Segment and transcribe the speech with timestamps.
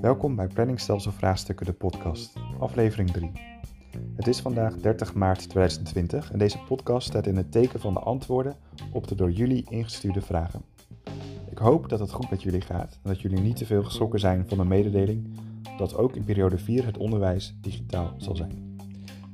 [0.00, 3.30] Welkom bij Planningstelsel Vraagstukken, de podcast, aflevering 3.
[4.14, 8.00] Het is vandaag 30 maart 2020 en deze podcast staat in het teken van de
[8.00, 8.56] antwoorden
[8.92, 10.62] op de door jullie ingestuurde vragen.
[11.50, 14.20] Ik hoop dat het goed met jullie gaat en dat jullie niet te veel geschrokken
[14.20, 15.28] zijn van de mededeling
[15.76, 18.76] dat ook in periode 4 het onderwijs digitaal zal zijn.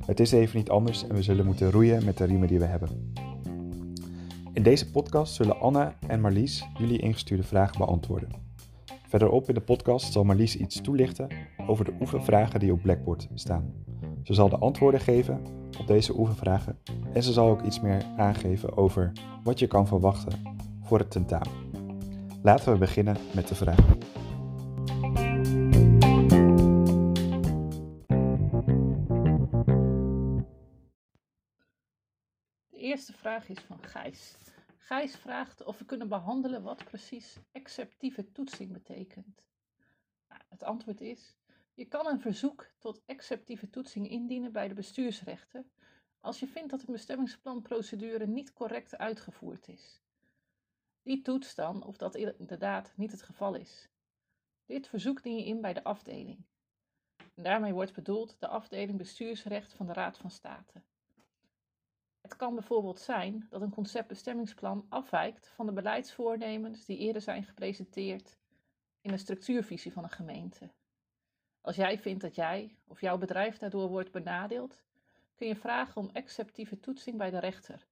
[0.07, 2.65] Het is even niet anders en we zullen moeten roeien met de riemen die we
[2.65, 3.13] hebben.
[4.59, 8.29] In deze podcast zullen Anna en Marlies jullie ingestuurde vragen beantwoorden.
[9.09, 11.29] Verderop in de podcast zal Marlies iets toelichten
[11.67, 13.73] over de oefenvragen die op Blackboard staan.
[14.23, 15.43] Ze zal de antwoorden geven
[15.79, 16.79] op deze oefenvragen
[17.13, 20.43] en ze zal ook iets meer aangeven over wat je kan verwachten
[20.83, 21.53] voor het tentamen.
[22.43, 23.99] Laten we beginnen met de vragen.
[32.71, 34.37] De eerste vraag is van Gijs.
[34.89, 39.43] Gijs vraagt of we kunnen behandelen wat precies exceptieve toetsing betekent.
[40.29, 41.37] Nou, het antwoord is:
[41.75, 45.65] je kan een verzoek tot exceptieve toetsing indienen bij de bestuursrechter
[46.21, 50.03] als je vindt dat een bestemmingsplanprocedure niet correct uitgevoerd is.
[51.03, 53.89] Die toetst dan of dat inderdaad niet het geval is.
[54.67, 56.45] Dit verzoek dien je in bij de afdeling.
[57.35, 60.83] En daarmee wordt bedoeld de afdeling bestuursrecht van de Raad van State.
[62.29, 68.39] Het kan bijvoorbeeld zijn dat een conceptbestemmingsplan afwijkt van de beleidsvoornemens die eerder zijn gepresenteerd
[69.01, 70.71] in de structuurvisie van een gemeente.
[71.61, 74.83] Als jij vindt dat jij of jouw bedrijf daardoor wordt benadeeld,
[75.35, 77.87] kun je vragen om exceptieve toetsing bij de rechter.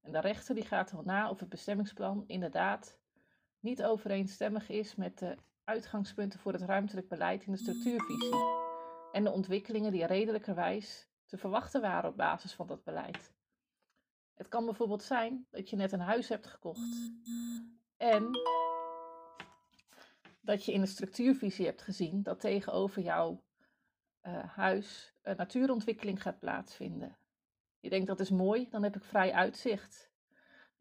[0.00, 2.98] En de rechter die gaat dan na of het bestemmingsplan inderdaad
[3.60, 8.44] niet overeenstemmig is met de uitgangspunten voor het ruimtelijk beleid in de structuurvisie
[9.12, 13.31] en de ontwikkelingen die redelijkerwijs te verwachten waren op basis van dat beleid.
[14.34, 17.12] Het kan bijvoorbeeld zijn dat je net een huis hebt gekocht
[17.96, 18.30] en
[20.40, 23.42] dat je in de structuurvisie hebt gezien dat tegenover jouw
[24.22, 27.16] uh, huis een natuurontwikkeling gaat plaatsvinden.
[27.80, 30.10] Je denkt dat is mooi, dan heb ik vrij uitzicht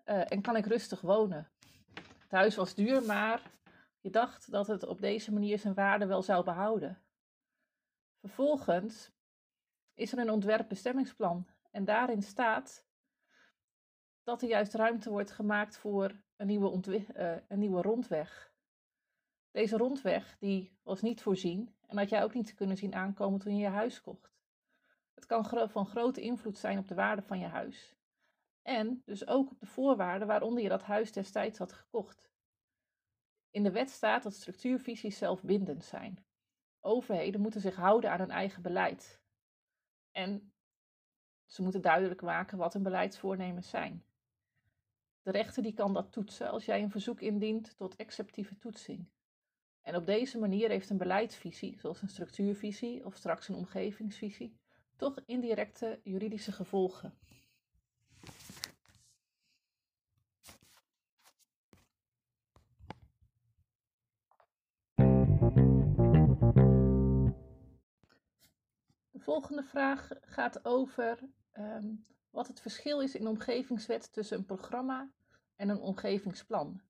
[0.06, 1.50] uh, en kan ik rustig wonen.
[1.94, 3.52] Het huis was duur, maar
[4.00, 7.02] je dacht dat het op deze manier zijn waarde wel zou behouden.
[8.20, 9.12] Vervolgens
[9.94, 12.86] is er een ontwerpbestemmingsplan en daarin staat
[14.24, 18.54] dat er juist ruimte wordt gemaakt voor een nieuwe, uh, een nieuwe rondweg.
[19.52, 23.56] Deze rondweg die was niet voorzien en had jij ook niet kunnen zien aankomen toen
[23.56, 24.40] je je huis kocht.
[25.14, 27.96] Het kan van grote invloed zijn op de waarde van je huis.
[28.62, 32.32] En dus ook op de voorwaarden waaronder je dat huis destijds had gekocht.
[33.50, 36.26] In de wet staat dat structuurvisies zelfbindend zijn.
[36.80, 39.22] Overheden moeten zich houden aan hun eigen beleid.
[40.12, 40.54] En
[41.46, 44.06] ze moeten duidelijk maken wat hun beleidsvoornemens zijn.
[45.24, 49.10] De rechter die kan dat toetsen als jij een verzoek indient tot exceptieve toetsing.
[49.82, 54.60] En op deze manier heeft een beleidsvisie, zoals een structuurvisie of straks een omgevingsvisie,
[54.96, 57.18] toch indirecte juridische gevolgen.
[69.12, 71.20] De volgende vraag gaat over
[71.54, 75.12] um, wat het verschil is in omgevingswet tussen een programma
[75.56, 76.82] en een omgevingsplan.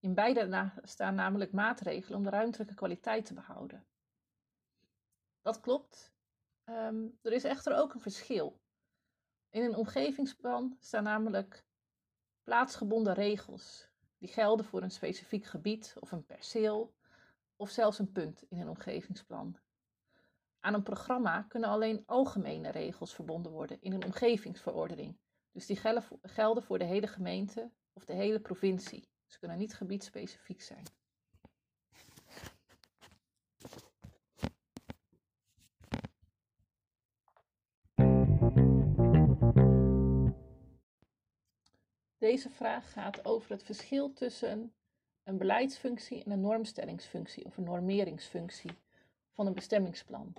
[0.00, 3.86] In beide staan namelijk maatregelen om de ruimtelijke kwaliteit te behouden.
[5.42, 6.12] Dat klopt.
[6.64, 8.60] Um, er is echter ook een verschil.
[9.50, 11.64] In een omgevingsplan staan namelijk
[12.42, 13.88] plaatsgebonden regels.
[14.18, 16.94] Die gelden voor een specifiek gebied of een perceel
[17.56, 19.58] of zelfs een punt in een omgevingsplan.
[20.66, 25.18] Aan een programma kunnen alleen algemene regels verbonden worden in een omgevingsverordening.
[25.52, 25.80] Dus die
[26.22, 29.08] gelden voor de hele gemeente of de hele provincie.
[29.26, 30.82] Ze kunnen niet gebiedsspecifiek zijn.
[42.18, 44.74] Deze vraag gaat over het verschil tussen
[45.22, 48.70] een beleidsfunctie en een normstellingsfunctie of een normeringsfunctie
[49.32, 50.34] van een bestemmingsplan.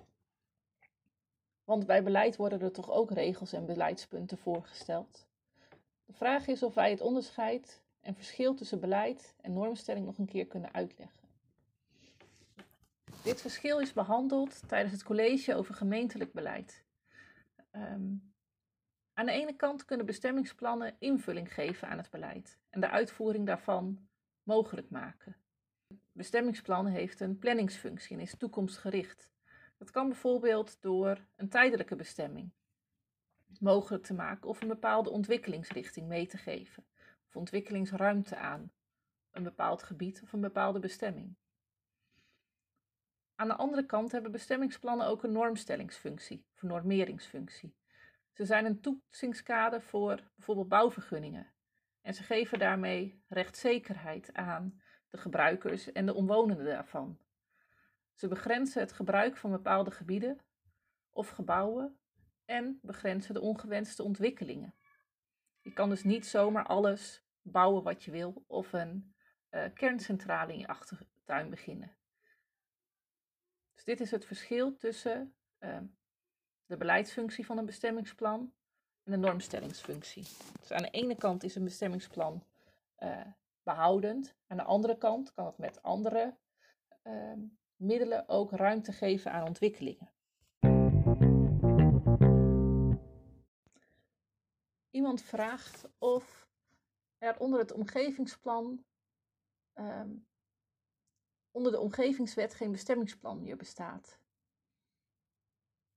[1.68, 5.26] Want bij beleid worden er toch ook regels en beleidspunten voorgesteld.
[6.04, 10.26] De vraag is of wij het onderscheid en verschil tussen beleid en normstelling nog een
[10.26, 11.20] keer kunnen uitleggen.
[13.22, 16.84] Dit verschil is behandeld tijdens het college over gemeentelijk beleid.
[17.72, 18.32] Um,
[19.14, 24.08] aan de ene kant kunnen bestemmingsplannen invulling geven aan het beleid en de uitvoering daarvan
[24.42, 25.36] mogelijk maken.
[26.12, 29.30] Bestemmingsplan heeft een planningsfunctie en is toekomstgericht.
[29.78, 32.52] Dat kan bijvoorbeeld door een tijdelijke bestemming
[33.60, 36.86] mogelijk te maken of een bepaalde ontwikkelingsrichting mee te geven.
[37.26, 38.72] of ontwikkelingsruimte aan
[39.30, 41.36] een bepaald gebied of een bepaalde bestemming.
[43.34, 47.76] Aan de andere kant hebben bestemmingsplannen ook een normstellingsfunctie, of normeringsfunctie.
[48.32, 51.52] Ze zijn een toetsingskader voor bijvoorbeeld bouwvergunningen.
[52.02, 57.18] En ze geven daarmee rechtszekerheid aan de gebruikers en de omwonenden daarvan.
[58.18, 60.38] Ze begrenzen het gebruik van bepaalde gebieden
[61.10, 61.98] of gebouwen
[62.44, 64.74] en begrenzen de ongewenste ontwikkelingen.
[65.60, 69.14] Je kan dus niet zomaar alles bouwen wat je wil of een
[69.50, 71.96] uh, kerncentrale in je achtertuin beginnen.
[73.74, 75.78] Dus dit is het verschil tussen uh,
[76.66, 78.52] de beleidsfunctie van een bestemmingsplan
[79.02, 80.26] en de normstellingsfunctie.
[80.60, 82.44] Dus aan de ene kant is een bestemmingsplan
[82.98, 83.26] uh,
[83.62, 86.36] behoudend, aan de andere kant kan het met andere
[87.02, 87.40] ehm,
[87.78, 90.12] middelen ook ruimte geven aan ontwikkelingen.
[94.90, 96.48] Iemand vraagt of
[97.18, 98.84] er onder het omgevingsplan,
[99.74, 100.26] um,
[101.50, 104.18] onder de omgevingswet geen bestemmingsplan meer bestaat.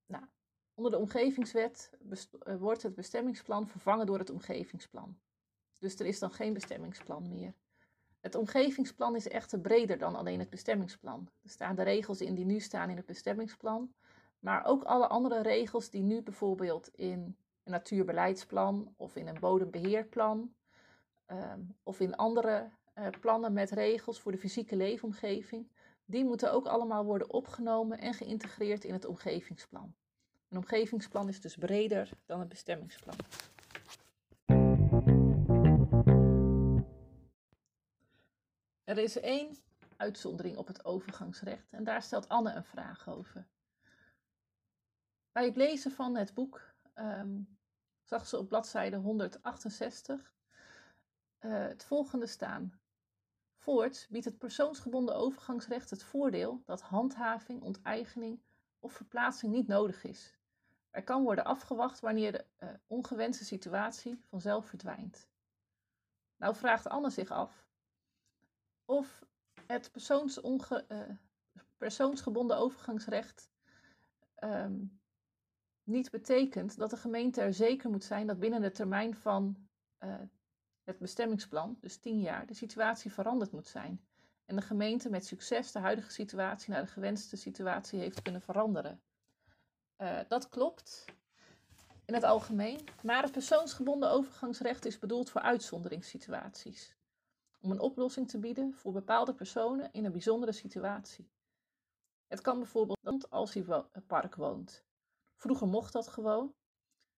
[0.06, 0.26] Nou,
[0.74, 1.98] onder de omgevingswet
[2.48, 5.20] uh, wordt het bestemmingsplan vervangen door het omgevingsplan.
[5.78, 7.56] Dus er is dan geen bestemmingsplan meer.
[8.22, 11.30] Het omgevingsplan is echter breder dan alleen het bestemmingsplan.
[11.44, 13.94] Er staan de regels in die nu staan in het bestemmingsplan,
[14.40, 20.54] maar ook alle andere regels die nu bijvoorbeeld in een natuurbeleidsplan of in een bodembeheerplan
[21.28, 25.68] um, of in andere uh, plannen met regels voor de fysieke leefomgeving,
[26.06, 29.94] die moeten ook allemaal worden opgenomen en geïntegreerd in het omgevingsplan.
[30.50, 33.16] Een omgevingsplan is dus breder dan het bestemmingsplan.
[38.92, 39.58] Er is één
[39.98, 43.48] uitzondering op het overgangsrecht en daar stelt Anne een vraag over.
[45.32, 46.62] Bij het lezen van het boek
[46.96, 47.58] um,
[48.04, 50.34] zag ze op bladzijde 168
[51.40, 52.80] uh, eh, het volgende staan.
[53.56, 58.42] Voorts biedt het persoonsgebonden overgangsrecht het voordeel dat handhaving, onteigening
[58.80, 60.38] of verplaatsing niet nodig is.
[60.90, 65.30] Er kan worden afgewacht wanneer de uh, ongewenste situatie vanzelf verdwijnt.
[66.38, 67.70] Nou vraagt Anne zich af
[68.92, 69.24] of
[69.68, 71.02] het uh,
[71.78, 73.50] persoonsgebonden overgangsrecht
[74.44, 75.00] um,
[75.84, 79.58] niet betekent dat de gemeente er zeker moet zijn dat binnen de termijn van
[80.00, 80.16] uh,
[80.84, 84.06] het bestemmingsplan, dus 10 jaar, de situatie veranderd moet zijn.
[84.46, 89.02] En de gemeente met succes de huidige situatie naar de gewenste situatie heeft kunnen veranderen.
[89.98, 91.06] Uh, dat klopt
[92.06, 96.96] in het algemeen, maar het persoonsgebonden overgangsrecht is bedoeld voor uitzonderingssituaties.
[97.62, 101.32] Om een oplossing te bieden voor bepaalde personen in een bijzondere situatie.
[102.28, 103.66] Het kan bijvoorbeeld als hij
[104.08, 104.86] park woont.
[105.36, 106.56] Vroeger mocht dat gewoon,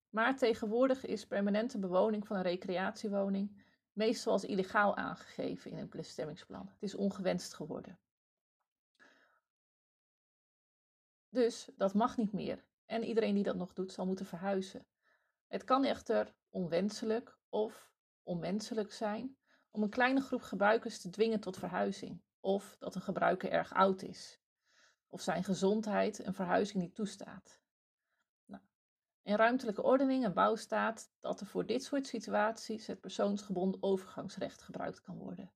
[0.10, 3.63] maar tegenwoordig is permanente bewoning van een recreatiewoning
[3.94, 6.68] meestal als illegaal aangegeven in een bestemmingsplan.
[6.68, 8.00] Het is ongewenst geworden.
[11.30, 12.66] Dus dat mag niet meer.
[12.86, 14.86] En iedereen die dat nog doet, zal moeten verhuizen.
[15.48, 17.92] Het kan echter onwenselijk of
[18.24, 19.38] onmenselijk zijn
[19.74, 22.22] om een kleine groep gebruikers te dwingen tot verhuizing.
[22.40, 24.40] Of dat een gebruiker erg oud is.
[25.08, 27.62] Of zijn gezondheid een verhuizing niet toestaat.
[29.24, 34.62] In ruimtelijke ordening en bouw staat dat er voor dit soort situaties het persoonsgebonden overgangsrecht
[34.62, 35.52] gebruikt kan worden.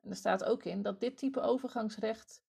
[0.00, 2.42] En er staat ook in dat dit type overgangsrecht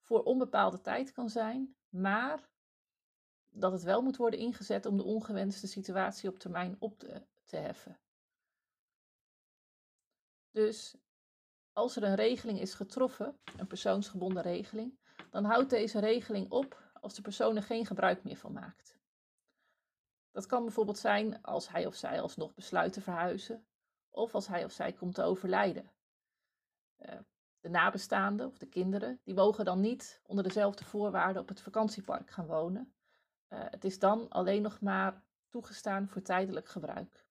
[0.00, 2.50] voor onbepaalde tijd kan zijn, maar
[3.48, 7.56] dat het wel moet worden ingezet om de ongewenste situatie op termijn op te, te
[7.56, 7.98] heffen.
[10.52, 10.96] Dus
[11.72, 14.98] als er een regeling is getroffen, een persoonsgebonden regeling,
[15.30, 19.00] dan houdt deze regeling op als de persoon er geen gebruik meer van maakt.
[20.30, 23.66] Dat kan bijvoorbeeld zijn als hij of zij alsnog besluit te verhuizen
[24.10, 25.90] of als hij of zij komt te overlijden.
[26.98, 27.18] Uh,
[27.60, 32.30] de nabestaanden of de kinderen, die mogen dan niet onder dezelfde voorwaarden op het vakantiepark
[32.30, 32.94] gaan wonen.
[33.48, 37.21] Uh, het is dan alleen nog maar toegestaan voor tijdelijk gebruik.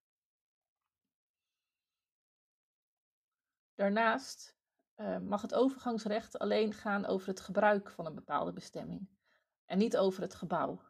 [3.82, 4.58] Daarnaast
[4.96, 9.10] uh, mag het overgangsrecht alleen gaan over het gebruik van een bepaalde bestemming
[9.66, 10.82] en niet over het gebouw.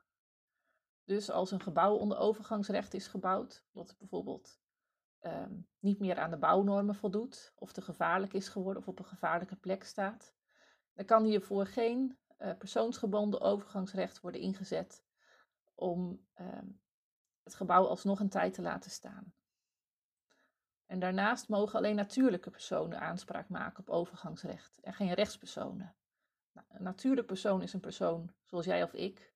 [1.04, 4.60] Dus als een gebouw onder overgangsrecht is gebouwd, omdat het bijvoorbeeld
[5.22, 9.06] um, niet meer aan de bouwnormen voldoet, of te gevaarlijk is geworden of op een
[9.06, 10.36] gevaarlijke plek staat,
[10.94, 15.04] dan kan hiervoor geen uh, persoonsgebonden overgangsrecht worden ingezet
[15.76, 16.82] om um,
[17.44, 19.34] het gebouw alsnog een tijd te laten staan.
[20.92, 25.96] En daarnaast mogen alleen natuurlijke personen aanspraak maken op overgangsrecht en geen rechtspersonen.
[26.52, 29.34] Nou, een natuurlijk persoon is een persoon zoals jij of ik,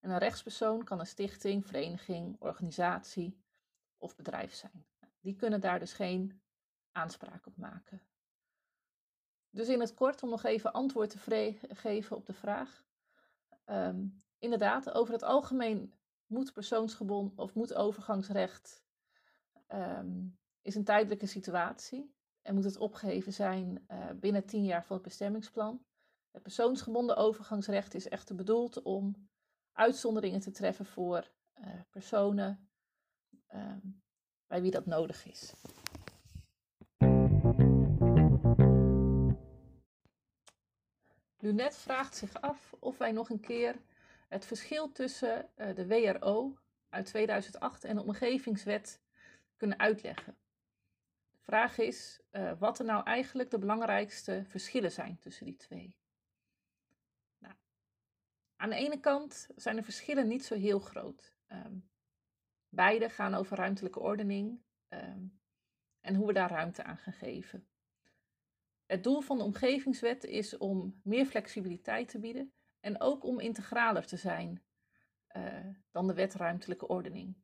[0.00, 3.42] en een rechtspersoon kan een stichting, vereniging, organisatie
[3.98, 4.86] of bedrijf zijn.
[5.20, 6.42] die kunnen daar dus geen
[6.92, 8.02] aanspraak op maken.
[9.50, 12.84] Dus in het kort om nog even antwoord te geven op de vraag.
[13.66, 15.94] Um, inderdaad, over het algemeen
[16.26, 18.84] moet persoonsgebonden of moet overgangsrecht
[19.68, 24.96] um, is een tijdelijke situatie en moet het opgeheven zijn uh, binnen tien jaar van
[24.96, 25.84] het bestemmingsplan.
[26.30, 29.28] Het persoonsgebonden overgangsrecht is echter bedoeld om
[29.72, 32.70] uitzonderingen te treffen voor uh, personen
[33.54, 34.02] um,
[34.46, 35.54] bij wie dat nodig is.
[41.38, 43.76] Lunet vraagt zich af of wij nog een keer
[44.28, 46.58] het verschil tussen uh, de WRO
[46.88, 49.00] uit 2008 en de omgevingswet
[49.56, 50.36] kunnen uitleggen.
[51.46, 55.96] Vraag is uh, wat er nou eigenlijk de belangrijkste verschillen zijn tussen die twee.
[57.38, 57.54] Nou,
[58.56, 61.34] aan de ene kant zijn de verschillen niet zo heel groot.
[61.48, 61.90] Um,
[62.68, 65.40] beide gaan over ruimtelijke ordening um,
[66.00, 67.68] en hoe we daar ruimte aan gaan geven.
[68.86, 74.06] Het doel van de omgevingswet is om meer flexibiliteit te bieden en ook om integraler
[74.06, 74.62] te zijn
[75.36, 77.36] uh, dan de wet ruimtelijke ordening.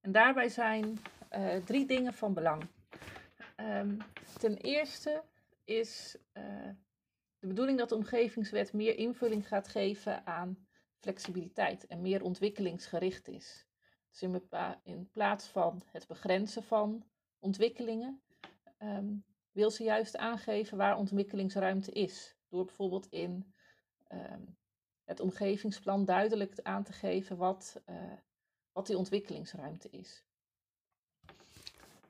[0.00, 0.98] En daarbij zijn
[1.32, 2.62] uh, drie dingen van belang.
[3.66, 3.98] Um,
[4.38, 5.22] ten eerste
[5.64, 6.70] is uh,
[7.38, 10.66] de bedoeling dat de omgevingswet meer invulling gaat geven aan
[10.98, 13.66] flexibiliteit en meer ontwikkelingsgericht is.
[14.10, 14.22] Dus
[14.82, 17.04] in, plaats van het begrenzen van
[17.38, 18.22] ontwikkelingen,
[18.78, 22.36] um, wil ze juist aangeven waar ontwikkelingsruimte is.
[22.48, 23.54] Door bijvoorbeeld in
[24.12, 24.56] um,
[25.04, 28.12] het omgevingsplan duidelijk aan te geven wat, uh,
[28.72, 30.24] wat die ontwikkelingsruimte is.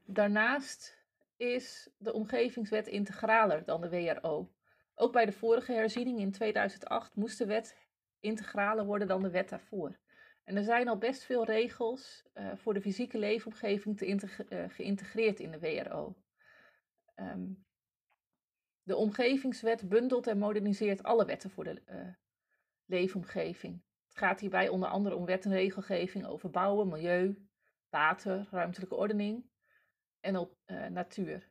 [0.05, 0.96] Daarnaast
[1.37, 4.51] is de omgevingswet integraler dan de WRO.
[4.95, 7.77] Ook bij de vorige herziening in 2008 moest de wet
[8.21, 9.99] integraler worden dan de wet daarvoor.
[10.45, 14.07] En er zijn al best veel regels uh, voor de fysieke leefomgeving te
[14.49, 16.17] uh, geïntegreerd in de WRO.
[17.15, 17.65] Um,
[18.83, 22.09] de omgevingswet bundelt en moderniseert alle wetten voor de uh,
[22.85, 23.83] leefomgeving.
[24.07, 27.49] Het gaat hierbij onder andere om wet en regelgeving over bouwen, milieu,
[27.89, 29.51] water, ruimtelijke ordening
[30.27, 31.49] en op uh, natuur.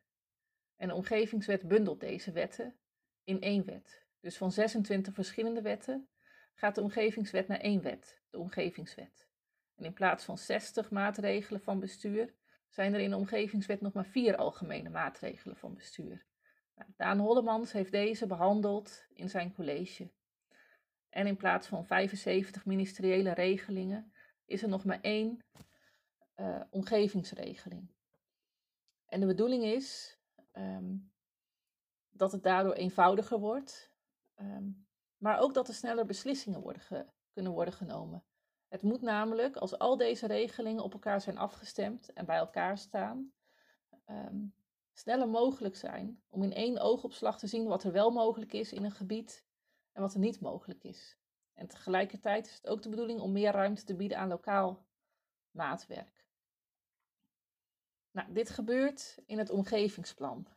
[0.75, 2.75] En de omgevingswet bundelt deze wetten
[3.24, 4.03] in één wet.
[4.20, 6.08] Dus van 26 verschillende wetten
[6.53, 9.27] gaat de omgevingswet naar één wet, de omgevingswet.
[9.75, 12.34] En in plaats van 60 maatregelen van bestuur
[12.70, 16.25] zijn er in de omgevingswet nog maar vier algemene maatregelen van bestuur.
[16.75, 20.12] Nou, Daan Hollemans heeft deze behandeld in zijn college.
[21.10, 24.13] En in plaats van 75 ministeriële regelingen
[24.46, 25.44] is er nog maar één
[26.36, 27.94] uh, omgevingsregeling.
[29.15, 30.17] En de bedoeling is
[30.53, 31.12] um,
[32.10, 33.91] dat het daardoor eenvoudiger wordt,
[34.36, 38.24] um, maar ook dat er sneller beslissingen worden kunnen worden genomen.
[38.67, 43.34] Het moet namelijk, als al deze regelingen op elkaar zijn afgestemd en bij elkaar staan,
[44.05, 44.55] um,
[44.93, 48.84] sneller mogelijk zijn om in één oogopslag te zien wat er wel mogelijk is in
[48.84, 49.45] een gebied
[49.91, 51.17] en wat er niet mogelijk is.
[51.53, 54.86] En tegelijkertijd is het ook de bedoeling om meer ruimte te bieden aan lokaal
[55.51, 56.25] maatwerk.
[58.15, 60.48] Nou, dit gebeurt in het omgevingsplan.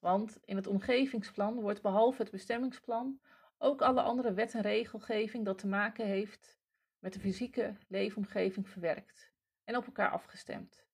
[0.00, 3.20] Want in het omgevingsplan wordt behalve het bestemmingsplan
[3.58, 6.58] ook alle andere wet en regelgeving dat te maken heeft
[6.98, 9.32] met de fysieke leefomgeving verwerkt
[9.64, 10.86] en op elkaar afgestemd.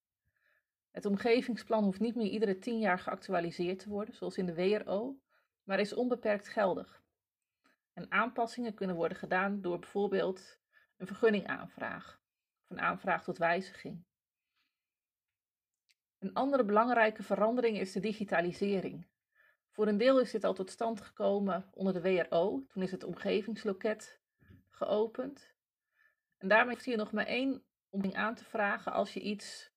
[0.90, 5.20] Het omgevingsplan hoeft niet meer iedere tien jaar geactualiseerd te worden, zoals in de WRO,
[5.62, 7.02] maar is onbeperkt geldig.
[7.92, 10.58] En aanpassingen kunnen worden gedaan door bijvoorbeeld
[10.96, 12.20] een vergunningaanvraag
[12.62, 14.08] of een aanvraag tot wijziging.
[16.20, 19.06] Een andere belangrijke verandering is de digitalisering.
[19.70, 23.04] Voor een deel is dit al tot stand gekomen onder de WRO, toen is het
[23.04, 24.20] omgevingsloket
[24.68, 25.54] geopend.
[26.38, 29.72] En daarmee heeft hier nog maar één om aan te vragen als je iets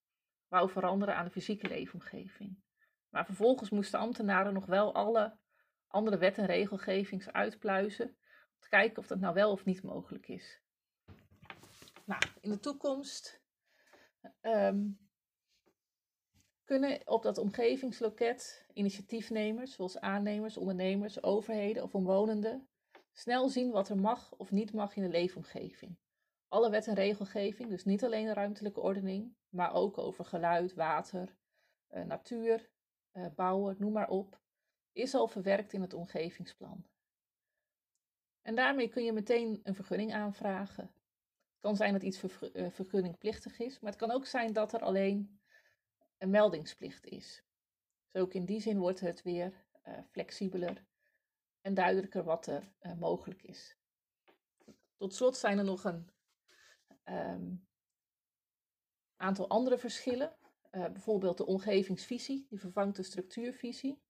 [0.47, 2.62] wou veranderen aan de fysieke leefomgeving.
[3.09, 5.38] Maar vervolgens moesten ambtenaren nog wel alle
[5.88, 8.05] andere wet en regelgevings uitpluizen
[8.53, 10.62] om te kijken of dat nou wel of niet mogelijk is.
[12.05, 13.41] Nou, in de toekomst
[14.41, 15.03] um,
[16.63, 22.67] kunnen op dat omgevingsloket initiatiefnemers, zoals aannemers, ondernemers, overheden of omwonenden,
[23.12, 25.98] snel zien wat er mag of niet mag in de leefomgeving.
[26.48, 31.36] Alle wet en regelgeving, dus niet alleen de ruimtelijke ordening, maar ook over geluid, water,
[31.91, 32.70] uh, natuur,
[33.13, 34.41] uh, bouwen, noem maar op,
[34.91, 36.86] is al verwerkt in het omgevingsplan.
[38.41, 40.84] En daarmee kun je meteen een vergunning aanvragen.
[40.84, 44.82] Het kan zijn dat iets eh, vergunningplichtig is, maar het kan ook zijn dat er
[44.82, 45.39] alleen
[46.24, 47.44] een meldingsplicht is.
[48.12, 50.86] Dus ook in die zin wordt het weer uh, flexibeler
[51.62, 53.77] en duidelijker wat er uh, mogelijk is.
[54.98, 56.10] Tot slot zijn er nog een
[57.06, 57.68] um,
[59.15, 60.36] aantal andere verschillen.
[60.72, 64.01] uh, bijvoorbeeld de omgevingsvisie, die vervangt de structuurvisie.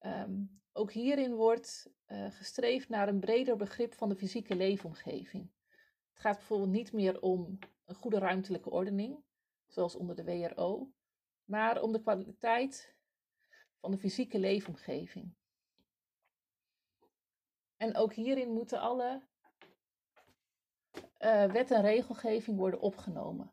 [0.00, 5.50] Um, ook hierin wordt uh, gestreefd naar een breder begrip van de fysieke leefomgeving.
[6.12, 9.24] Het gaat bijvoorbeeld niet meer om een goede ruimtelijke ordening,
[9.66, 10.90] zoals onder de WRO,
[11.46, 12.94] maar om de kwaliteit
[13.80, 15.34] van de fysieke leefomgeving.
[17.76, 19.22] En ook hierin moeten alle
[21.18, 23.52] uh, wet en regelgeving worden opgenomen.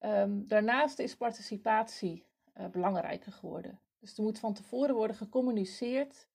[0.00, 3.80] Um, daarnaast is participatie uh, belangrijker geworden.
[3.98, 6.28] Dus er moet van tevoren worden gecommuniceerd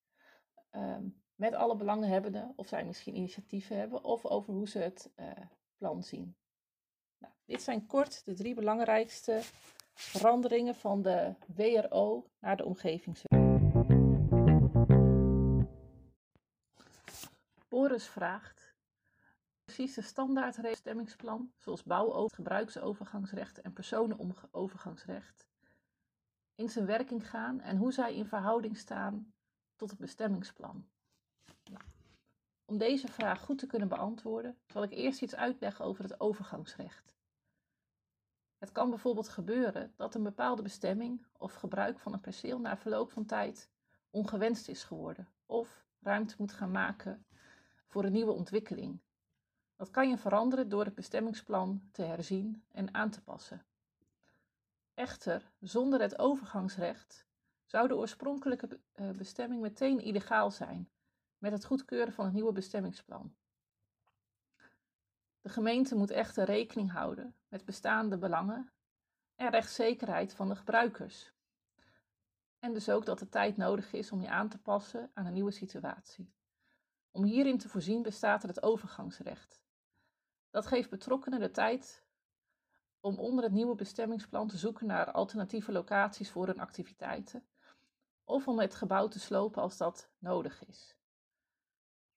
[0.70, 5.30] um, met alle belanghebbenden, of zij misschien initiatieven hebben, of over hoe ze het uh,
[5.76, 6.36] plan zien.
[7.18, 9.42] Nou, dit zijn kort de drie belangrijkste
[10.02, 13.40] veranderingen van de WRO naar de omgevingswet.
[17.68, 18.74] Boris vraagt:
[19.64, 25.46] precies de standaard stemmingsplan, zoals bouwover, gebruiksovergangsrecht en personenovergangsrecht,
[26.54, 29.32] in zijn werking gaan en hoe zij in verhouding staan
[29.76, 30.88] tot het bestemmingsplan?
[31.70, 31.84] Nou,
[32.64, 37.12] om deze vraag goed te kunnen beantwoorden, zal ik eerst iets uitleggen over het overgangsrecht.
[38.60, 43.10] Het kan bijvoorbeeld gebeuren dat een bepaalde bestemming of gebruik van een perceel na verloop
[43.10, 43.70] van tijd
[44.10, 47.26] ongewenst is geworden of ruimte moet gaan maken
[47.86, 49.00] voor een nieuwe ontwikkeling.
[49.76, 53.64] Dat kan je veranderen door het bestemmingsplan te herzien en aan te passen.
[54.94, 57.26] Echter, zonder het overgangsrecht
[57.64, 60.90] zou de oorspronkelijke eh, bestemming meteen illegaal zijn
[61.38, 63.34] met het goedkeuren van het nieuwe bestemmingsplan.
[65.40, 68.72] De gemeente moet echter rekening houden met bestaande belangen
[69.34, 71.32] en rechtszekerheid van de gebruikers.
[72.58, 75.32] En dus ook dat de tijd nodig is om je aan te passen aan een
[75.32, 76.34] nieuwe situatie.
[77.10, 79.62] Om hierin te voorzien bestaat er het overgangsrecht.
[80.50, 82.04] Dat geeft betrokkenen de tijd
[83.00, 87.48] om onder het nieuwe bestemmingsplan te zoeken naar alternatieve locaties voor hun activiteiten
[88.24, 90.96] of om het gebouw te slopen als dat nodig is.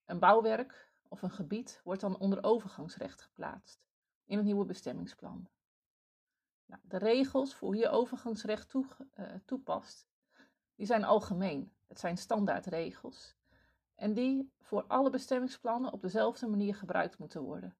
[0.04, 3.84] Een bouwwerk of een gebied wordt dan onder overgangsrecht geplaatst
[4.24, 5.48] in het nieuwe bestemmingsplan.
[6.66, 8.86] Nou, de regels voor hoe je overgangsrecht toe,
[9.18, 10.06] uh, toepast,
[10.74, 11.72] die zijn algemeen.
[11.86, 13.36] Het zijn standaardregels.
[13.94, 17.76] En die voor alle bestemmingsplannen op dezelfde manier gebruikt moeten worden.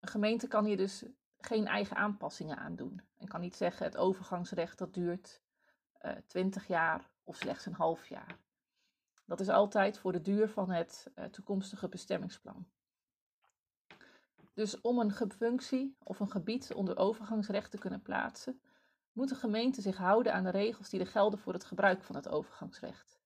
[0.00, 1.04] Een gemeente kan hier dus
[1.38, 3.00] geen eigen aanpassingen aan doen.
[3.16, 5.42] En kan niet zeggen het overgangsrecht dat duurt
[6.02, 8.38] uh, eh, 20 jaar of slechts een half jaar.
[9.28, 12.68] Dat is altijd voor de duur van het uh, toekomstige bestemmingsplan.
[14.54, 18.60] Dus om een functie of een gebied onder overgangsrecht te kunnen plaatsen,
[19.12, 22.14] moet de gemeente zich houden aan de regels die er gelden voor het gebruik van
[22.16, 23.20] het overgangsrecht.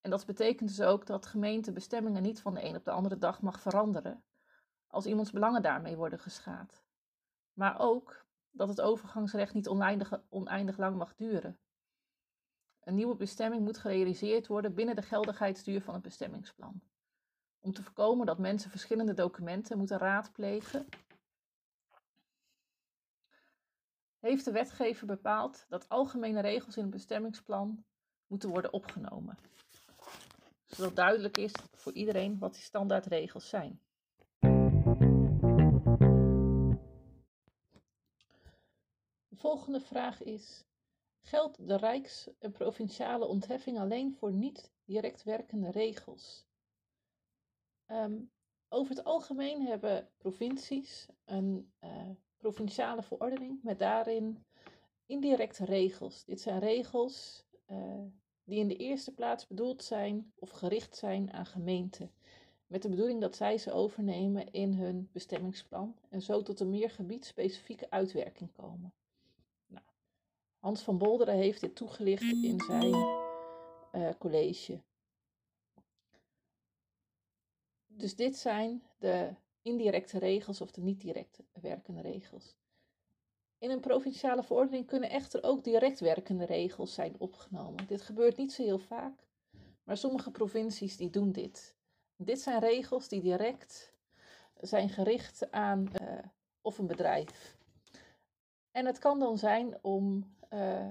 [0.00, 3.18] En dat betekent dus ook dat gemeente bestemmingen niet van de een op de andere
[3.18, 4.24] dag mag veranderen,
[4.86, 6.82] als iemands belangen daarmee worden geschaad.
[7.52, 11.58] Maar ook dat het overgangsrecht niet oneindig, oneindig lang mag duren.
[12.84, 16.82] Een nieuwe bestemming moet gerealiseerd worden binnen de geldigheidsduur van het bestemmingsplan.
[17.60, 20.88] Om te voorkomen dat mensen verschillende documenten moeten raadplegen,
[24.18, 27.84] heeft de wetgever bepaald dat algemene regels in het bestemmingsplan
[28.26, 29.38] moeten worden opgenomen.
[30.66, 33.80] Zodat duidelijk is voor iedereen wat die standaardregels zijn.
[39.28, 40.64] De volgende vraag is:
[41.24, 46.46] geldt de rijks- en provinciale ontheffing alleen voor niet direct werkende regels?
[47.86, 48.30] Um,
[48.68, 54.44] over het algemeen hebben provincies een uh, provinciale verordening met daarin
[55.06, 56.24] indirecte regels.
[56.24, 58.04] Dit zijn regels uh,
[58.44, 62.10] die in de eerste plaats bedoeld zijn of gericht zijn aan gemeenten.
[62.66, 66.90] Met de bedoeling dat zij ze overnemen in hun bestemmingsplan en zo tot een meer
[66.90, 68.94] gebiedspecifieke uitwerking komen.
[70.64, 72.94] Hans van Bolderen heeft dit toegelicht in zijn
[73.92, 74.82] uh, college.
[77.86, 82.56] Dus dit zijn de indirecte regels of de niet direct werkende regels.
[83.58, 87.86] In een provinciale verordening kunnen echter ook direct werkende regels zijn opgenomen.
[87.86, 89.26] Dit gebeurt niet zo heel vaak,
[89.82, 91.76] maar sommige provincies die doen dit.
[92.16, 93.94] Dit zijn regels die direct
[94.60, 96.18] zijn gericht aan uh,
[96.60, 97.56] of een bedrijf.
[98.70, 100.86] En het kan dan zijn om uh,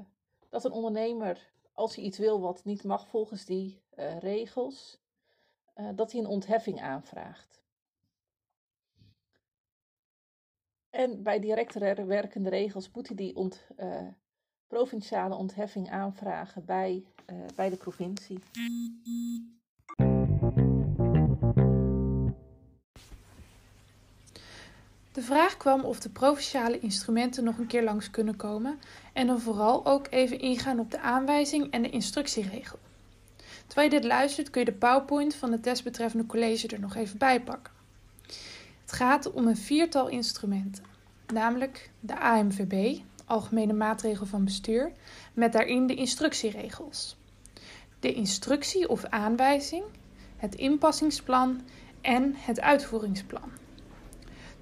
[0.49, 4.99] dat een ondernemer, als hij iets wil wat niet mag volgens die uh, regels,
[5.75, 7.61] uh, dat hij een ontheffing aanvraagt.
[10.89, 11.73] En bij direct
[12.05, 13.67] werkende regels moet hij die ont,
[14.67, 17.05] provinciale ontheffing aanvragen bij,
[17.55, 18.39] bij de provincie.
[25.13, 28.79] De vraag kwam of de provinciale instrumenten nog een keer langs kunnen komen
[29.13, 32.79] en dan vooral ook even ingaan op de aanwijzing en de instructieregel.
[33.67, 37.17] Terwijl je dit luistert kun je de PowerPoint van het desbetreffende college er nog even
[37.17, 37.73] bij pakken.
[38.81, 40.83] Het gaat om een viertal instrumenten,
[41.33, 44.91] namelijk de AMVB, Algemene Maatregel van Bestuur,
[45.33, 47.17] met daarin de instructieregels.
[47.99, 49.83] De instructie of aanwijzing,
[50.37, 51.61] het inpassingsplan
[52.01, 53.62] en het uitvoeringsplan.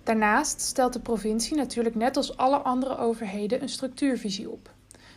[0.03, 4.73] Daarnaast stelt de provincie natuurlijk net als alle andere overheden een structuurvisie op.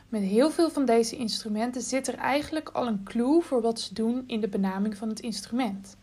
[0.08, 3.94] Met heel veel van deze instrumenten zit er eigenlijk al een clue voor wat ze
[3.94, 5.96] doen in de benaming van het instrument.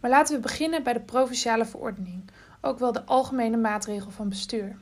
[0.00, 4.76] Maar laten we beginnen bij de provinciale verordening, ook wel de algemene maatregel van bestuur.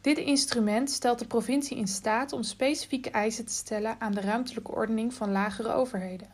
[0.00, 4.72] Dit instrument stelt de provincie in staat om specifieke eisen te stellen aan de ruimtelijke
[4.72, 6.28] ordening van lagere overheden.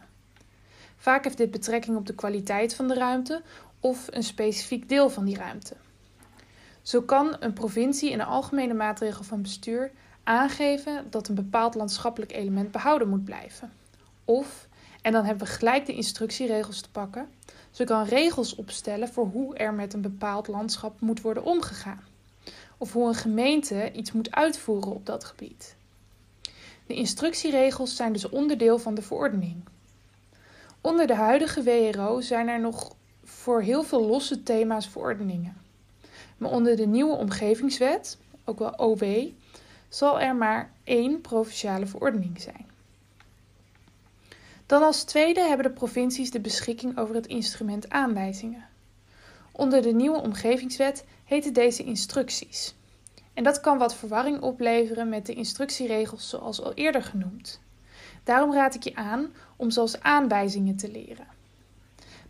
[0.96, 3.42] Vaak heeft dit betrekking op de kwaliteit van de ruimte
[3.84, 5.76] of een specifiek deel van die ruimte.
[6.82, 9.90] Zo kan een provincie in een algemene maatregel van bestuur
[10.22, 13.72] aangeven dat een bepaald landschappelijk element behouden moet blijven.
[14.24, 14.68] Of,
[15.02, 17.28] en dan hebben we gelijk de instructieregels te pakken,
[17.70, 22.04] ze kan regels opstellen voor hoe er met een bepaald landschap moet worden omgegaan.
[22.78, 25.76] Of hoe een gemeente iets moet uitvoeren op dat gebied.
[26.86, 29.64] De instructieregels zijn dus onderdeel van de verordening.
[30.80, 35.56] Onder de huidige WRO zijn er nog voor heel veel losse thema's verordeningen.
[36.38, 39.28] Maar onder de nieuwe omgevingswet, ook wel OW,
[39.88, 42.66] zal er maar één provinciale verordening zijn.
[44.66, 48.66] Dan als tweede hebben de provincies de beschikking over het instrument aanwijzingen.
[49.52, 52.74] Onder de nieuwe omgevingswet heten deze instructies.
[53.34, 57.60] En dat kan wat verwarring opleveren met de instructieregels zoals al eerder genoemd.
[58.24, 61.33] Daarom raad ik je aan om zoals aanwijzingen te leren.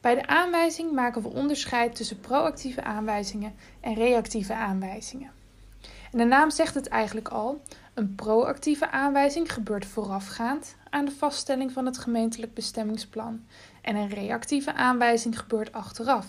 [0.05, 5.31] Bij de aanwijzing maken we onderscheid tussen proactieve aanwijzingen en reactieve aanwijzingen.
[6.13, 7.63] En de naam zegt het eigenlijk al:
[7.95, 13.45] een proactieve aanwijzing gebeurt voorafgaand aan de vaststelling van het gemeentelijk bestemmingsplan
[13.83, 16.27] en een reactieve aanwijzing gebeurt achteraf.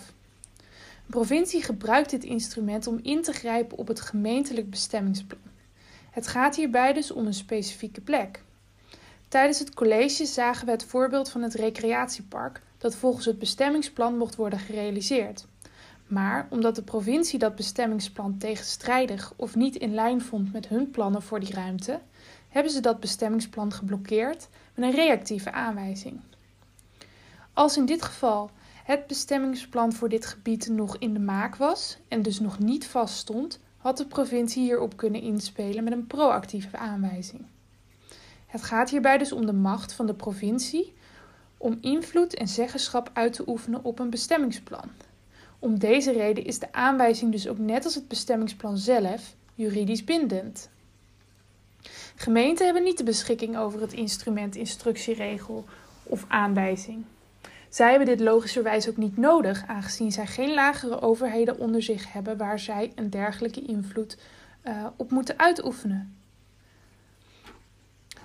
[0.58, 5.40] Een provincie gebruikt dit instrument om in te grijpen op het gemeentelijk bestemmingsplan.
[6.10, 8.42] Het gaat hierbij dus om een specifieke plek.
[9.28, 14.36] Tijdens het college zagen we het voorbeeld van het recreatiepark dat volgens het bestemmingsplan mocht
[14.36, 15.46] worden gerealiseerd.
[16.06, 21.22] Maar omdat de provincie dat bestemmingsplan tegenstrijdig of niet in lijn vond met hun plannen
[21.22, 22.00] voor die ruimte,
[22.48, 26.20] hebben ze dat bestemmingsplan geblokkeerd met een reactieve aanwijzing.
[27.52, 28.50] Als in dit geval
[28.84, 33.60] het bestemmingsplan voor dit gebied nog in de maak was en dus nog niet vaststond,
[33.76, 37.46] had de provincie hierop kunnen inspelen met een proactieve aanwijzing.
[38.46, 40.94] Het gaat hierbij dus om de macht van de provincie
[41.56, 44.90] om invloed en zeggenschap uit te oefenen op een bestemmingsplan.
[45.58, 50.70] Om deze reden is de aanwijzing dus ook net als het bestemmingsplan zelf juridisch bindend.
[52.16, 55.64] Gemeenten hebben niet de beschikking over het instrument instructieregel
[56.02, 57.04] of aanwijzing.
[57.68, 62.36] Zij hebben dit logischerwijs ook niet nodig, aangezien zij geen lagere overheden onder zich hebben
[62.36, 64.16] waar zij een dergelijke invloed
[64.64, 66.16] uh, op moeten uitoefenen.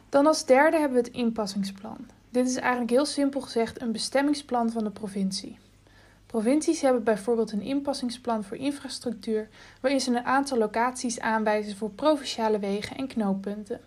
[0.10, 1.98] Dan als derde hebben we het inpassingsplan.
[2.32, 5.58] Dit is eigenlijk heel simpel gezegd een bestemmingsplan van de provincie.
[6.26, 9.50] Provincies hebben bijvoorbeeld een inpassingsplan voor infrastructuur,
[9.82, 13.80] waarin ze een aantal locaties aanwijzen voor provinciale wegen en knooppunten.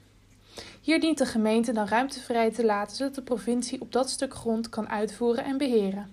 [0.81, 4.35] Hier dient de gemeente dan ruimte vrij te laten zodat de provincie op dat stuk
[4.35, 6.11] grond kan uitvoeren en beheren.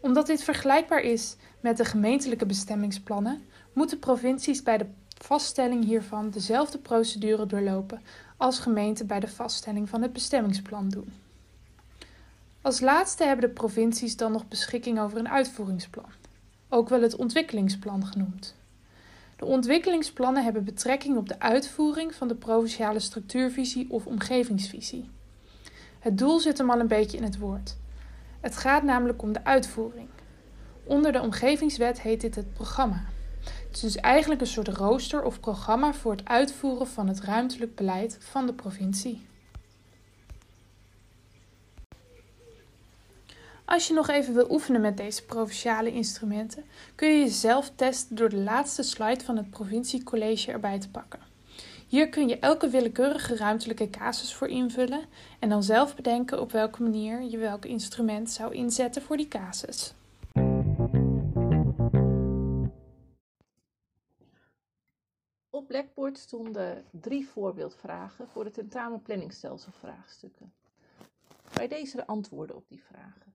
[0.00, 4.86] Omdat dit vergelijkbaar is met de gemeentelijke bestemmingsplannen, moeten provincies bij de
[5.18, 8.02] vaststelling hiervan dezelfde procedure doorlopen
[8.42, 11.12] als gemeenten bij de vaststelling van het bestemmingsplan doen.
[12.62, 16.10] Als laatste hebben de provincies dan nog beschikking over een uitvoeringsplan,
[16.68, 18.54] ook wel het ontwikkelingsplan genoemd.
[19.36, 25.08] De ontwikkelingsplannen hebben betrekking op de uitvoering van de provinciale structuurvisie of omgevingsvisie.
[25.98, 27.76] Het doel zit hem al een beetje in het woord.
[28.40, 30.08] Het gaat namelijk om de uitvoering.
[30.84, 33.04] Onder de omgevingswet heet dit het programma.
[33.72, 37.74] Het is dus eigenlijk een soort rooster of programma voor het uitvoeren van het ruimtelijk
[37.74, 39.26] beleid van de provincie.
[43.64, 48.28] Als je nog even wil oefenen met deze provinciale instrumenten, kun je jezelf testen door
[48.28, 51.20] de laatste slide van het provinciecollege erbij te pakken.
[51.86, 55.04] Hier kun je elke willekeurige ruimtelijke casus voor invullen
[55.38, 59.94] en dan zelf bedenken op welke manier je welk instrument zou inzetten voor die casus.
[65.54, 70.54] Op Blackboard stonden drie voorbeeldvragen voor de tentamen planningstelselvraagstukken.
[71.54, 73.34] Bij deze de antwoorden op die vragen.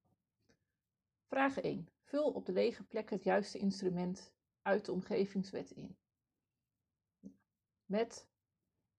[1.28, 1.90] Vraag 1.
[2.02, 5.98] Vul op de lege plek het juiste instrument uit de omgevingswet in.
[7.86, 8.28] Met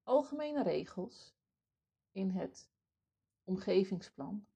[0.02, 1.34] algemene regels
[2.12, 2.70] in het
[3.44, 4.46] omgevingsplan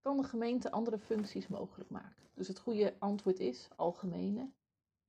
[0.00, 2.28] kan de gemeente andere functies mogelijk maken.
[2.34, 4.50] Dus het goede antwoord is algemene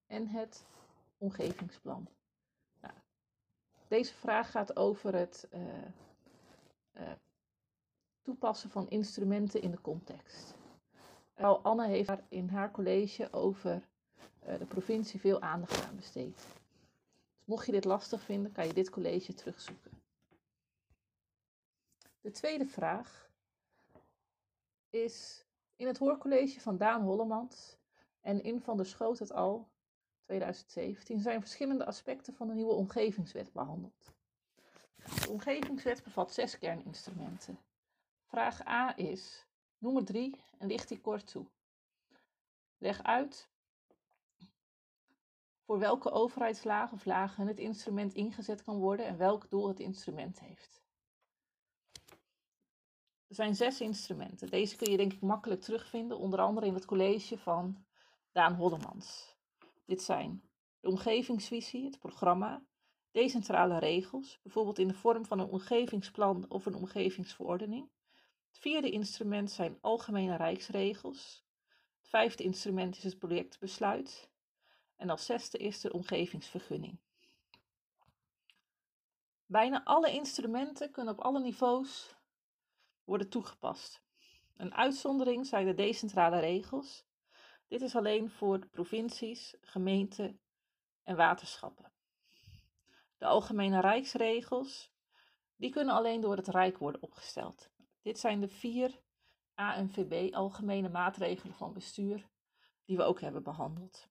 [0.07, 0.65] en het
[1.17, 2.09] omgevingsplan.
[3.91, 5.61] Deze vraag gaat over het uh,
[6.97, 7.11] uh,
[8.21, 10.55] toepassen van instrumenten in de context.
[11.33, 13.87] Al Anne heeft daar in haar college over
[14.47, 16.35] uh, de provincie veel aandacht aan besteed.
[17.37, 19.91] Dus mocht je dit lastig vinden, kan je dit college terugzoeken.
[22.21, 23.29] De tweede vraag
[24.89, 27.77] is in het hoorcollege van Daan Hollemans
[28.21, 29.67] en in Van der Schoot het al
[30.31, 34.11] 2017 zijn verschillende aspecten van de nieuwe omgevingswet behandeld.
[35.23, 37.59] De omgevingswet bevat zes kerninstrumenten.
[38.25, 39.45] Vraag A is:
[39.77, 41.45] noem er drie en licht die kort toe.
[42.77, 43.49] Leg uit
[45.65, 50.39] voor welke overheidslagen of lagen het instrument ingezet kan worden en welk doel het instrument
[50.39, 50.83] heeft.
[53.27, 54.49] Er zijn zes instrumenten.
[54.49, 57.85] Deze kun je denk ik makkelijk terugvinden, onder andere in het college van
[58.31, 59.39] Daan Hollemans.
[59.91, 60.43] Dit zijn
[60.79, 62.63] de omgevingsvisie, het programma,
[63.11, 67.89] decentrale regels, bijvoorbeeld in de vorm van een omgevingsplan of een omgevingsverordening.
[68.47, 71.45] Het vierde instrument zijn algemene rijksregels.
[71.97, 74.29] Het vijfde instrument is het projectbesluit.
[74.95, 76.99] En als zesde is de omgevingsvergunning.
[79.45, 82.15] Bijna alle instrumenten kunnen op alle niveaus
[83.03, 84.01] worden toegepast.
[84.55, 87.09] Een uitzondering zijn de decentrale regels.
[87.71, 90.39] Dit is alleen voor provincies, gemeenten
[91.03, 91.91] en waterschappen.
[93.17, 94.91] De algemene rijksregels,
[95.55, 97.69] die kunnen alleen door het Rijk worden opgesteld.
[98.01, 99.01] Dit zijn de vier
[99.53, 102.29] ANVB, algemene maatregelen van bestuur,
[102.85, 104.09] die we ook hebben behandeld.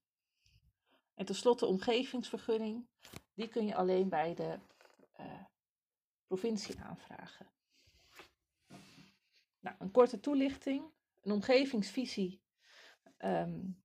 [1.14, 2.88] En tenslotte omgevingsvergunning,
[3.34, 4.58] die kun je alleen bij de
[5.20, 5.44] uh,
[6.26, 7.50] provincie aanvragen.
[9.60, 10.92] Nou, een korte toelichting.
[11.20, 12.42] Een omgevingsvisie
[13.24, 13.82] um,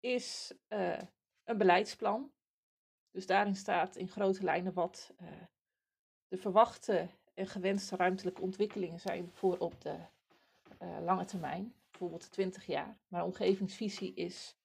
[0.00, 0.98] is uh,
[1.44, 2.32] een beleidsplan.
[3.10, 5.28] Dus daarin staat in grote lijnen wat uh,
[6.28, 9.96] de verwachte en gewenste ruimtelijke ontwikkelingen zijn voor op de
[10.82, 12.98] uh, lange termijn, bijvoorbeeld 20 jaar.
[13.08, 14.56] Maar omgevingsvisie is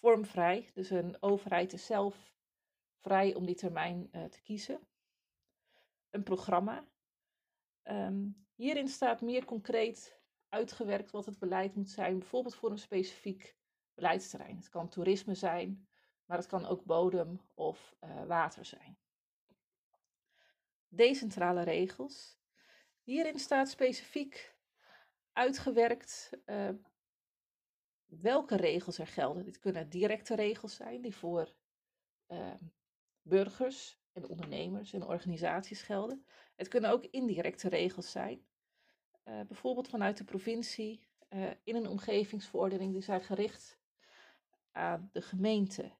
[0.00, 2.32] vormvrij, dus een overheid is zelf
[3.00, 4.80] vrij om die termijn te kiezen.
[6.10, 6.84] Een programma.
[7.84, 10.19] Um, Hierin staat meer concreet
[10.50, 13.56] uitgewerkt wat het beleid moet zijn, bijvoorbeeld voor een specifiek
[13.94, 14.56] beleidsterrein.
[14.56, 15.88] Het kan toerisme zijn,
[16.24, 18.98] maar het kan ook bodem of uh, water zijn.
[20.88, 22.38] Decentrale regels.
[23.02, 24.54] Hierin staat specifiek
[25.32, 26.68] uitgewerkt uh,
[28.06, 29.44] welke regels er gelden.
[29.44, 31.54] Dit kunnen directe regels zijn die voor
[32.28, 32.54] uh,
[33.22, 36.26] burgers en ondernemers en organisaties gelden.
[36.56, 38.48] Het kunnen ook indirecte regels zijn
[39.30, 43.78] uh, bijvoorbeeld vanuit de provincie uh, in een omgevingsverordening die zijn gericht
[44.72, 45.92] aan de gemeente.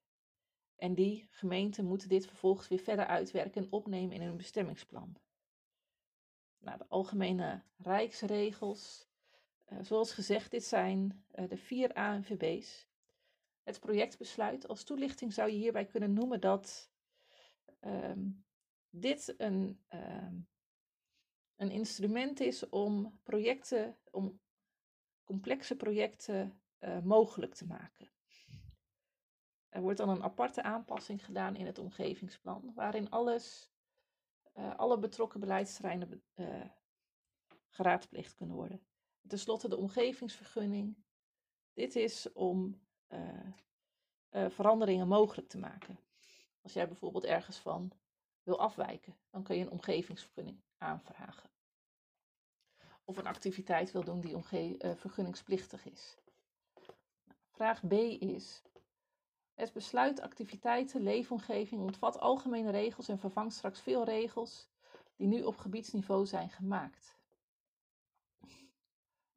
[0.75, 5.15] En die gemeenten moeten dit vervolgens weer verder uitwerken en opnemen in hun bestemmingsplan.
[6.57, 9.07] Nou, de algemene rijksregels,
[9.71, 12.87] uh, zoals gezegd, dit zijn de vier ANVB's.
[13.63, 14.67] Het projectbesluit.
[14.67, 16.91] Als toelichting zou je hierbij kunnen noemen dat
[17.81, 18.45] um,
[18.89, 20.47] dit een um,
[21.61, 24.39] een instrument is om projecten, om
[25.23, 28.11] complexe projecten uh, mogelijk te maken.
[29.69, 33.71] Er wordt dan een aparte aanpassing gedaan in het omgevingsplan, waarin alles,
[34.53, 36.65] uh, alle betrokken beleidsterreinen uh,
[37.69, 38.85] geraadpleegd kunnen worden.
[39.27, 40.97] Ten slotte de omgevingsvergunning.
[41.73, 42.81] Dit is om
[44.31, 45.99] veranderingen mogelijk te maken.
[46.61, 47.91] Als jij bijvoorbeeld ergens van
[48.43, 51.49] wil afwijken, dan kun je een omgevingsvergunning aanvragen
[53.11, 56.17] of een activiteit wil doen die omge- uh, vergunningsplichtig is.
[57.49, 58.61] Vraag B is:
[59.53, 64.69] Het besluit activiteiten, leefomgeving ontvat algemene regels en vervangt straks veel regels
[65.15, 67.19] die nu op gebiedsniveau zijn gemaakt.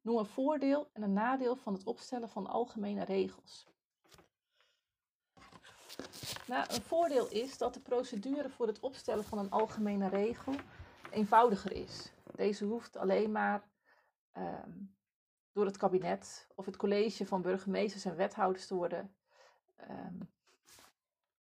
[0.01, 3.67] Noem een voordeel en een nadeel van het opstellen van algemene regels.
[6.47, 10.55] Nou, een voordeel is dat de procedure voor het opstellen van een algemene regel
[11.15, 12.11] eenvoudiger is.
[12.35, 13.69] Deze hoeft alleen maar
[14.37, 14.95] um,
[15.51, 19.15] door het kabinet of het college van burgemeesters en wethouders te worden
[19.89, 20.33] um,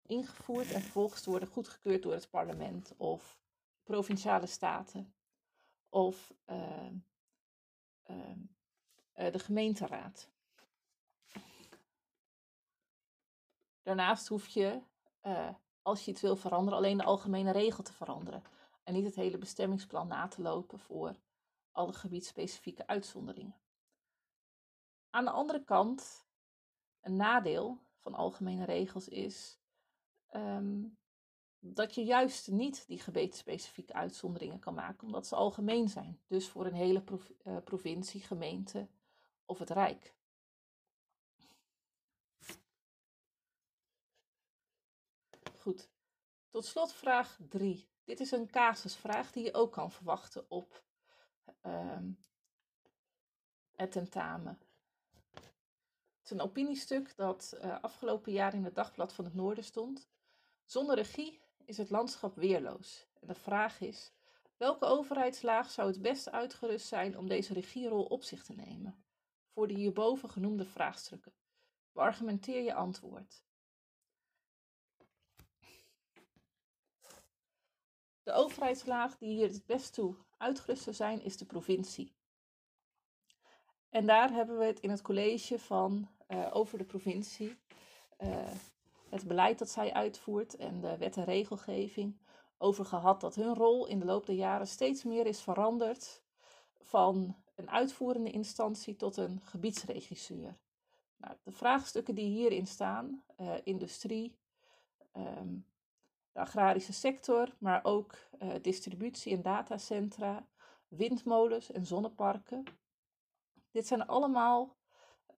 [0.02, 3.38] ingevoerd en vervolgens te worden goedgekeurd door het parlement of
[3.82, 5.14] provinciale staten
[5.88, 6.90] of uh,
[8.06, 10.28] uh, de gemeenteraad.
[13.82, 14.80] Daarnaast hoef je,
[15.22, 15.48] uh,
[15.82, 18.42] als je iets wil veranderen, alleen de algemene regel te veranderen.
[18.84, 21.16] En niet het hele bestemmingsplan na te lopen voor
[21.72, 23.56] alle gebiedspecifieke uitzonderingen.
[25.10, 26.26] Aan de andere kant,
[27.00, 29.58] een nadeel van algemene regels is
[30.30, 30.98] um,
[31.58, 36.20] dat je juist niet die gebiedsspecifieke uitzonderingen kan maken, omdat ze algemeen zijn.
[36.26, 37.04] Dus voor een hele
[37.44, 38.88] uh, provincie, gemeente
[39.44, 40.14] of het Rijk.
[45.58, 45.90] Goed.
[46.50, 47.88] Tot slot vraag 3.
[48.04, 50.82] Dit is een casusvraag die je ook kan verwachten op
[51.66, 51.98] uh,
[53.76, 54.58] het tentamen.
[55.30, 60.08] Het is een opiniestuk dat uh, afgelopen jaar in het Dagblad van het Noorden stond.
[60.64, 63.06] Zonder regie is het landschap weerloos.
[63.20, 64.12] En de vraag is:
[64.56, 69.04] welke overheidslaag zou het best uitgerust zijn om deze regierol op zich te nemen?
[69.52, 71.34] Voor de hierboven genoemde vraagstukken.
[71.92, 73.44] Beargumenteer je antwoord.
[78.24, 82.14] De overheidslaag die hier het best toe uitgerust zou zijn, is de provincie.
[83.88, 87.58] En daar hebben we het in het college van uh, over de provincie,
[88.20, 88.50] uh,
[89.08, 92.18] het beleid dat zij uitvoert en de wet en regelgeving
[92.58, 96.22] over gehad dat hun rol in de loop der jaren steeds meer is veranderd
[96.80, 100.56] van een uitvoerende instantie tot een gebiedsregisseur.
[101.16, 104.38] Nou, de vraagstukken die hierin staan, uh, industrie,
[105.16, 105.66] um,
[106.34, 110.46] de agrarische sector, maar ook uh, distributie en datacentra,
[110.88, 112.64] windmolens en zonneparken.
[113.70, 114.76] Dit zijn allemaal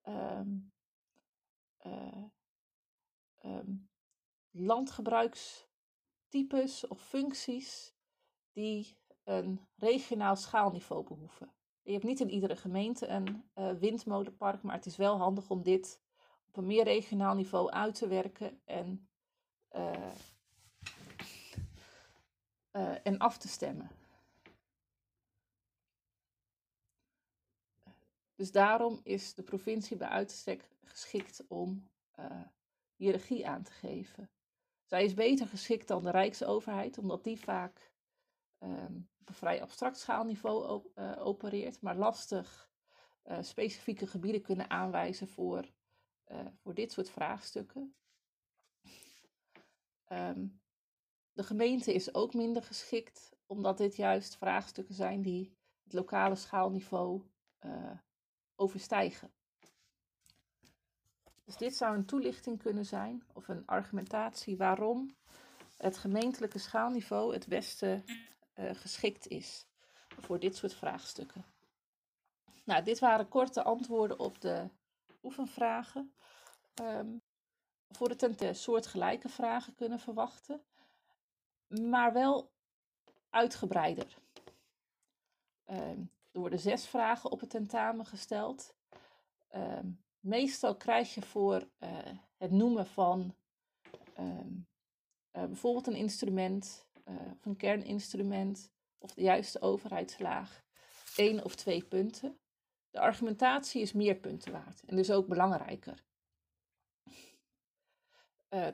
[0.08, 0.72] um,
[1.86, 2.22] uh,
[3.44, 3.88] um,
[4.50, 7.94] landgebruikstypes of functies
[8.52, 11.50] die een regionaal schaalniveau behoeven.
[11.82, 15.62] Je hebt niet in iedere gemeente een uh, windmolenpark, maar het is wel handig om
[15.62, 16.00] dit
[16.48, 19.08] op een meer regionaal niveau uit te werken en
[22.76, 23.90] uh, en af te stemmen.
[28.34, 32.42] Dus daarom is de provincie bij uitstek geschikt om uh,
[32.96, 34.30] hiërarchie aan te geven.
[34.84, 37.92] Zij is beter geschikt dan de Rijksoverheid, omdat die vaak
[38.58, 42.70] um, op een vrij abstract schaalniveau uh, opereert, maar lastig
[43.40, 45.72] specifieke gebieden kunnen aanwijzen voor,
[46.54, 47.94] voor dit soort vraagstukken.
[50.08, 50.60] Um,
[51.36, 57.22] de gemeente is ook minder geschikt, omdat dit juist vraagstukken zijn die het lokale schaalniveau
[57.60, 57.90] uh,
[58.54, 59.30] overstijgen.
[61.44, 65.16] Dus dit zou een toelichting kunnen zijn of een argumentatie waarom
[65.76, 68.02] het gemeentelijke schaalniveau het beste
[68.54, 69.66] uh, geschikt is
[70.08, 71.44] voor dit soort vraagstukken.
[72.64, 74.68] Nou, dit waren korte antwoorden op de
[75.22, 76.14] oefenvragen.
[76.82, 77.22] Um,
[77.88, 80.64] voor het een soortgelijke vragen kunnen verwachten
[81.68, 82.52] maar wel
[83.30, 84.18] uitgebreider.
[85.70, 88.74] Um, er worden zes vragen op het tentamen gesteld.
[89.54, 91.88] Um, meestal krijg je voor uh,
[92.36, 93.34] het noemen van
[94.18, 94.66] um,
[95.32, 100.64] uh, bijvoorbeeld een instrument uh, of een kerninstrument of de juiste overheidslaag
[101.16, 102.38] één of twee punten.
[102.90, 106.04] De argumentatie is meer punten waard en dus ook belangrijker.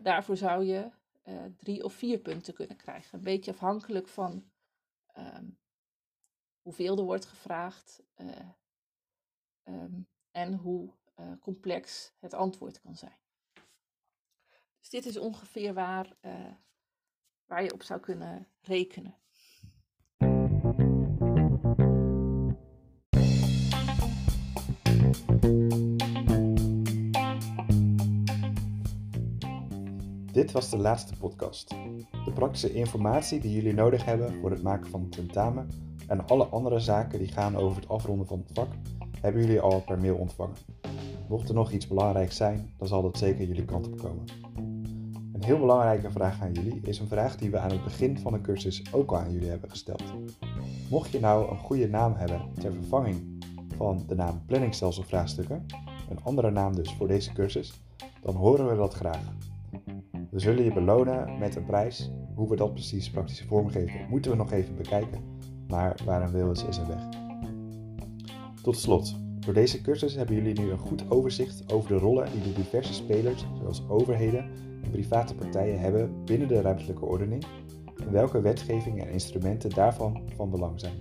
[0.03, 0.91] daarvoor zou je
[1.25, 3.19] uh, drie of vier punten kunnen krijgen.
[3.19, 4.51] Een beetje afhankelijk van
[5.17, 5.59] um,
[6.61, 8.49] hoeveel er wordt gevraagd uh,
[9.65, 13.19] um, en hoe uh, complex het antwoord kan zijn.
[14.79, 16.17] Dus dit is ongeveer waar,
[17.47, 19.22] waar je op zou kunnen rekenen.
[30.43, 31.69] Dit was de laatste podcast.
[32.25, 35.69] De praktische informatie die jullie nodig hebben voor het maken van tentamen
[36.07, 38.69] en alle andere zaken die gaan over het afronden van het vak,
[39.21, 40.57] hebben jullie al per mail ontvangen.
[41.29, 44.25] Mocht er nog iets belangrijks zijn, dan zal dat zeker jullie kant op komen.
[45.33, 48.33] Een heel belangrijke vraag aan jullie is een vraag die we aan het begin van
[48.33, 50.05] de cursus ook al aan jullie hebben gesteld.
[50.91, 53.45] Mocht je nou een goede naam hebben ter vervanging
[53.77, 55.67] van de naam planningstelselvraagstukken,
[56.11, 57.81] een andere naam dus voor deze cursus,
[58.21, 59.52] dan horen we dat graag.
[60.33, 62.11] We zullen je belonen met een prijs.
[62.35, 65.21] Hoe we dat precies praktisch vormgeven, moeten we nog even bekijken.
[65.69, 67.09] Maar waar een wil is, is een weg.
[68.63, 72.43] Tot slot, door deze cursus hebben jullie nu een goed overzicht over de rollen die
[72.43, 74.45] de diverse spelers, zoals overheden
[74.83, 77.45] en private partijen, hebben binnen de ruimtelijke ordening
[77.97, 80.99] en welke wetgeving en instrumenten daarvan van belang zijn.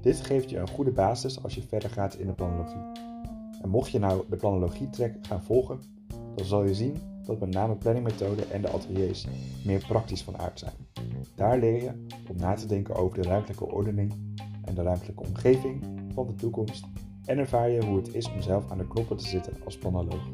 [0.00, 2.82] Dit geeft je een goede basis als je verder gaat in de planologie.
[3.62, 5.80] En mocht je nou de planologie-track gaan volgen,
[6.34, 9.26] dan zal je zien dat met name planningmethoden en de ateliers
[9.64, 10.72] meer praktisch van aard zijn.
[11.34, 11.90] Daar leer je
[12.30, 14.12] om na te denken over de ruimtelijke ordening
[14.64, 16.84] en de ruimtelijke omgeving van de toekomst
[17.24, 20.30] en ervaar je hoe het is om zelf aan de knoppen te zitten als planoloog.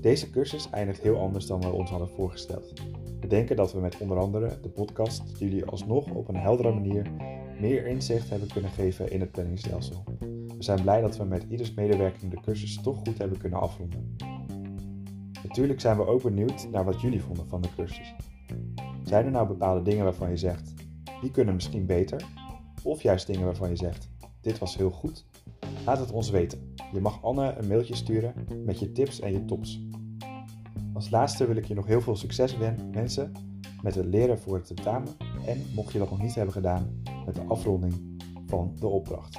[0.00, 2.72] Deze cursus eindigt heel anders dan we ons hadden voorgesteld.
[3.20, 7.10] We denken dat we met onder andere de podcast jullie alsnog op een heldere manier
[7.60, 10.04] meer inzicht hebben kunnen geven in het planningsstelsel.
[10.18, 14.16] We zijn blij dat we met ieders medewerking de cursus toch goed hebben kunnen afronden.
[15.46, 18.14] Natuurlijk zijn we ook benieuwd naar wat jullie vonden van de cursus.
[19.02, 20.74] Zijn er nou bepaalde dingen waarvan je zegt,
[21.20, 22.24] die kunnen misschien beter?
[22.82, 25.24] Of juist dingen waarvan je zegt, dit was heel goed?
[25.84, 26.74] Laat het ons weten.
[26.92, 28.34] Je mag Anne een mailtje sturen
[28.64, 29.80] met je tips en je tops.
[30.94, 32.56] Als laatste wil ik je nog heel veel succes
[32.92, 33.32] wensen
[33.82, 35.08] met het leren voor het tentamen
[35.46, 39.38] en mocht je dat nog niet hebben gedaan, met de afronding van de opdracht.